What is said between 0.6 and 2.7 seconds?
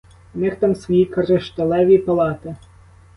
свої кришталеві палати.